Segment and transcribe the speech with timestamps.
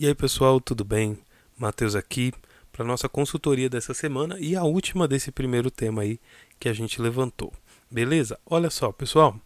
[0.00, 1.18] E aí, pessoal, tudo bem?
[1.58, 2.32] Matheus aqui
[2.70, 6.20] para nossa consultoria dessa semana e a última desse primeiro tema aí
[6.60, 7.52] que a gente levantou.
[7.90, 8.38] Beleza?
[8.46, 9.36] Olha só, pessoal.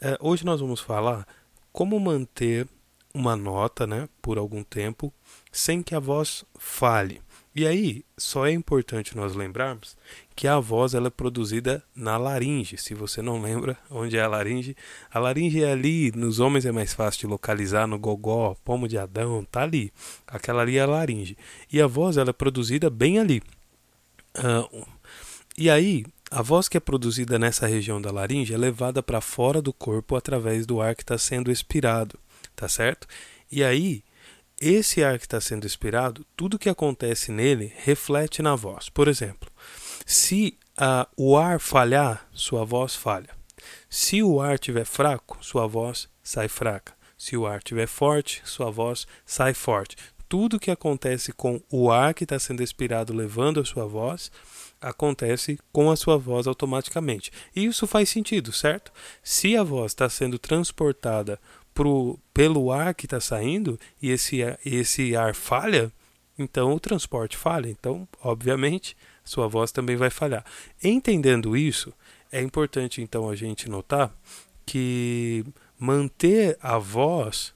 [0.00, 1.24] É, hoje nós vamos falar
[1.72, 2.66] como manter
[3.14, 5.14] uma nota, né, por algum tempo,
[5.52, 7.22] sem que a voz falhe.
[7.56, 9.96] E aí, só é importante nós lembrarmos
[10.34, 12.76] que a voz ela é produzida na laringe.
[12.76, 14.76] Se você não lembra onde é a laringe,
[15.08, 18.98] a laringe é ali, nos homens é mais fácil de localizar, no gogó, pomo de
[18.98, 19.92] Adão, tá ali.
[20.26, 21.38] Aquela ali é a laringe.
[21.72, 23.40] E a voz ela é produzida bem ali.
[24.36, 24.84] Uh,
[25.56, 29.62] e aí, a voz que é produzida nessa região da laringe é levada para fora
[29.62, 32.18] do corpo através do ar que está sendo expirado,
[32.56, 33.06] tá certo?
[33.52, 34.02] E aí,
[34.68, 38.88] esse ar que está sendo expirado, tudo que acontece nele reflete na voz.
[38.88, 39.50] Por exemplo,
[40.06, 43.30] se uh, o ar falhar, sua voz falha.
[43.90, 46.94] Se o ar estiver fraco, sua voz sai fraca.
[47.16, 49.96] Se o ar estiver forte, sua voz sai forte.
[50.28, 54.32] Tudo que acontece com o ar que está sendo expirado levando a sua voz
[54.80, 57.30] acontece com a sua voz automaticamente.
[57.54, 58.92] E isso faz sentido, certo?
[59.22, 61.38] Se a voz está sendo transportada
[61.74, 65.92] pro, pelo ar que está saindo e esse, esse ar falha,
[66.38, 67.68] então o transporte falha.
[67.68, 70.44] Então, obviamente, sua voz também vai falhar.
[70.82, 71.92] Entendendo isso,
[72.30, 74.12] é importante então a gente notar
[74.64, 75.44] que
[75.78, 77.52] manter a voz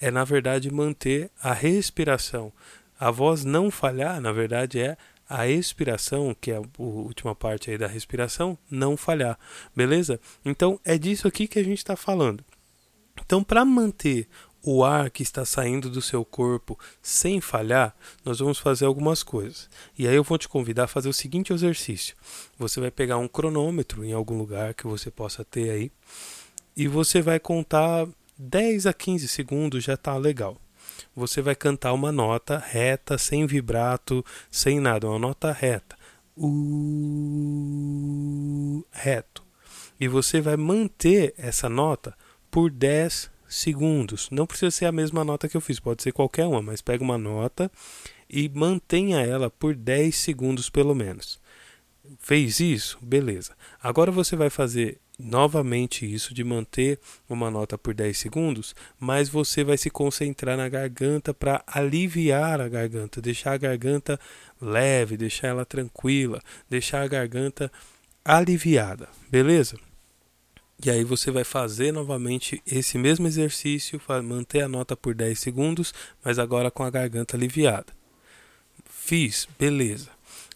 [0.00, 2.52] é na verdade manter a respiração.
[2.98, 4.96] A voz não falhar, na verdade, é
[5.28, 9.38] a expiração, que é a última parte aí da respiração, não falhar.
[9.74, 10.20] Beleza?
[10.44, 12.44] Então é disso aqui que a gente está falando.
[13.20, 14.28] Então, para manter
[14.62, 19.68] o ar que está saindo do seu corpo sem falhar, nós vamos fazer algumas coisas.
[19.98, 22.16] E aí eu vou te convidar a fazer o seguinte exercício:
[22.58, 25.92] você vai pegar um cronômetro em algum lugar que você possa ter aí
[26.76, 30.56] e você vai contar 10 a 15 segundos, já está legal.
[31.14, 35.96] Você vai cantar uma nota reta, sem vibrato, sem nada, uma nota reta.
[36.36, 36.44] Uh,
[38.90, 39.44] reto.
[40.00, 42.16] E você vai manter essa nota
[42.54, 44.28] por 10 segundos.
[44.30, 47.02] Não precisa ser a mesma nota que eu fiz, pode ser qualquer uma, mas pega
[47.02, 47.68] uma nota
[48.30, 51.40] e mantenha ela por 10 segundos pelo menos.
[52.20, 52.96] Fez isso?
[53.02, 53.56] Beleza.
[53.82, 59.64] Agora você vai fazer novamente isso de manter uma nota por 10 segundos, mas você
[59.64, 64.16] vai se concentrar na garganta para aliviar a garganta, deixar a garganta
[64.60, 66.40] leve, deixar ela tranquila,
[66.70, 67.68] deixar a garganta
[68.24, 69.76] aliviada, beleza?
[70.84, 75.94] E aí você vai fazer novamente esse mesmo exercício, manter a nota por 10 segundos,
[76.22, 77.86] mas agora com a garganta aliviada.
[78.84, 80.10] Fiz, beleza.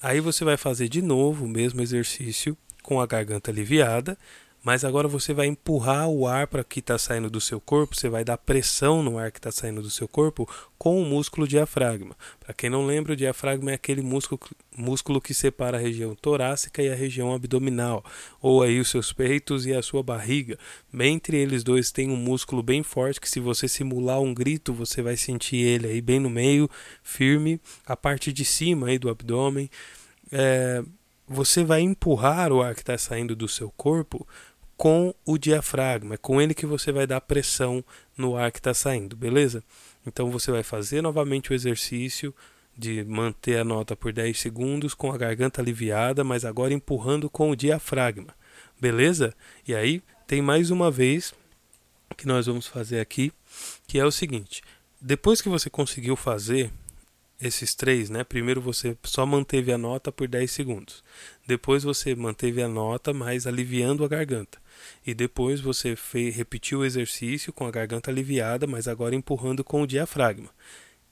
[0.00, 4.16] Aí você vai fazer de novo o mesmo exercício com a garganta aliviada
[4.64, 8.08] mas agora você vai empurrar o ar para que está saindo do seu corpo, você
[8.08, 10.48] vai dar pressão no ar que está saindo do seu corpo
[10.78, 12.16] com o músculo diafragma.
[12.40, 14.40] Para quem não lembra, o diafragma é aquele músculo,
[14.74, 18.02] músculo que separa a região torácica e a região abdominal,
[18.40, 20.58] ou aí os seus peitos e a sua barriga.
[20.98, 25.02] Entre eles dois tem um músculo bem forte que se você simular um grito, você
[25.02, 26.70] vai sentir ele aí bem no meio,
[27.02, 29.68] firme, a parte de cima aí do abdômen.
[30.32, 30.82] É,
[31.26, 34.26] você vai empurrar o ar que está saindo do seu corpo
[34.76, 36.14] com o diafragma.
[36.14, 37.84] É com ele que você vai dar pressão
[38.16, 39.62] no ar que está saindo, beleza?
[40.06, 42.34] Então você vai fazer novamente o exercício
[42.76, 47.50] de manter a nota por 10 segundos com a garganta aliviada, mas agora empurrando com
[47.50, 48.34] o diafragma,
[48.80, 49.34] beleza?
[49.66, 51.32] E aí tem mais uma vez
[52.16, 53.32] que nós vamos fazer aqui,
[53.86, 54.62] que é o seguinte:
[55.00, 56.70] depois que você conseguiu fazer
[57.40, 58.24] esses três, né?
[58.24, 61.02] Primeiro você só manteve a nota por 10 segundos.
[61.46, 64.58] Depois você manteve a nota, mas aliviando a garganta.
[65.06, 69.82] E depois você fez, repetiu o exercício com a garganta aliviada, mas agora empurrando com
[69.82, 70.50] o diafragma.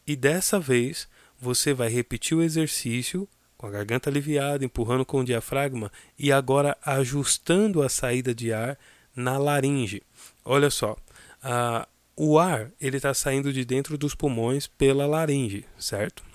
[0.06, 1.09] E dessa vez
[1.41, 6.77] você vai repetir o exercício com a garganta aliviada, empurrando com o diafragma e agora
[6.84, 8.78] ajustando a saída de ar
[9.15, 10.03] na laringe.
[10.44, 10.97] Olha só,
[11.43, 11.87] a,
[12.17, 16.31] o ar ele está saindo de dentro dos pulmões pela laringe, certo?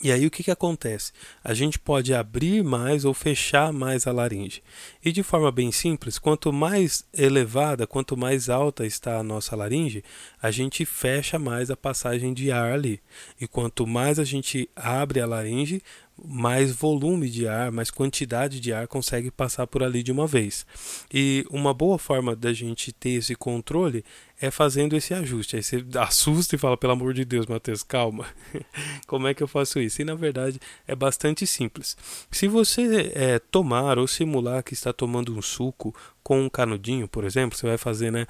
[0.00, 1.12] E aí o que, que acontece?
[1.42, 4.62] A gente pode abrir mais ou fechar mais a laringe.
[5.04, 10.04] E de forma bem simples, quanto mais elevada, quanto mais alta está a nossa laringe,
[10.40, 13.00] a gente fecha mais a passagem de ar ali.
[13.40, 15.82] E quanto mais a gente abre a laringe,
[16.24, 20.66] mais volume de ar, mais quantidade de ar consegue passar por ali de uma vez.
[21.12, 24.04] E uma boa forma da gente ter esse controle
[24.40, 25.56] é fazendo esse ajuste.
[25.56, 28.26] Aí você assusta e fala, pelo amor de Deus, Matheus, calma.
[29.06, 30.02] Como é que eu faço isso?
[30.02, 31.96] E na verdade é bastante simples.
[32.30, 37.24] Se você é, tomar ou simular que está tomando um suco com um canudinho, por
[37.24, 38.26] exemplo, você vai fazer, né?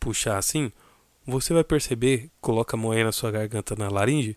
[0.00, 0.72] Puxar assim
[1.26, 4.36] você vai perceber, coloca a moeda na sua garganta na laringe,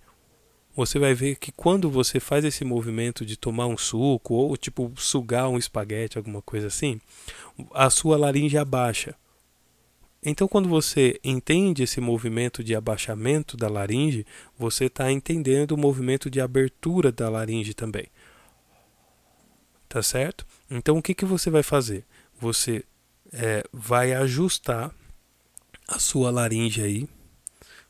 [0.76, 4.92] você vai ver que quando você faz esse movimento de tomar um suco ou tipo
[4.98, 7.00] sugar um espaguete, alguma coisa assim,
[7.74, 9.16] a sua laringe abaixa.
[10.28, 14.26] Então, quando você entende esse movimento de abaixamento da laringe,
[14.58, 18.08] você está entendendo o movimento de abertura da laringe também.
[19.88, 20.46] Tá certo?
[20.70, 22.04] Então, o que, que você vai fazer?
[22.40, 22.84] Você
[23.32, 24.92] é, vai ajustar
[25.88, 27.08] a sua laringe aí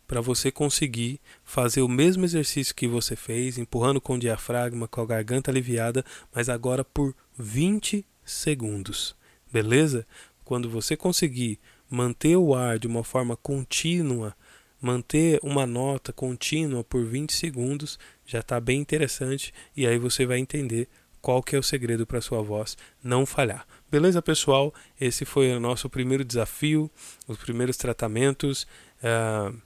[0.08, 5.02] para você conseguir fazer o mesmo exercício que você fez, empurrando com o diafragma, com
[5.02, 9.16] a garganta aliviada, mas agora por 20 segundos.
[9.52, 10.06] Beleza?
[10.44, 11.60] Quando você conseguir
[11.90, 14.36] manter o ar de uma forma contínua,
[14.82, 20.38] manter uma nota contínua por 20 segundos, já está bem interessante e aí você vai
[20.40, 20.88] entender
[21.22, 23.66] qual que é o segredo para sua voz não falhar.
[23.90, 24.72] Beleza, pessoal?
[25.02, 26.92] Esse foi o nosso primeiro desafio,
[27.28, 28.68] os primeiros tratamentos.
[29.00, 29.60] Uh,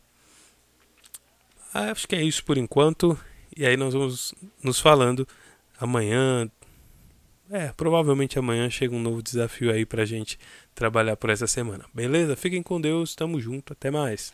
[1.74, 3.18] acho que é isso por enquanto.
[3.56, 4.34] E aí nós vamos
[4.64, 5.28] nos falando
[5.80, 6.50] amanhã.
[7.52, 10.38] É, provavelmente amanhã chega um novo desafio aí pra gente
[10.76, 11.86] trabalhar por essa semana.
[11.94, 12.36] Beleza?
[12.36, 14.34] Fiquem com Deus, tamo junto, até mais.